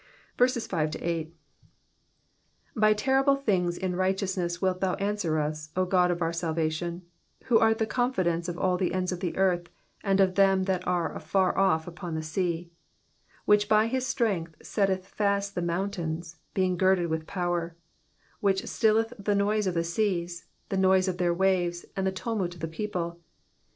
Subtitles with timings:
[0.39, 0.67] 5
[2.75, 7.03] By terrible things in righteousness wilt thou answer us, O God of our salvation;
[7.51, 9.69] wAo art the confidence of all the ends of the earth,
[10.03, 12.71] and of them that are afar oflf upon the sea:
[13.27, 17.75] 6 Which by his strength setteth fast the mountains; being girded with power:
[18.31, 22.11] 7 Which stilleth the noise of the seas, the noise of their waves, and the
[22.11, 23.19] tumult of the people.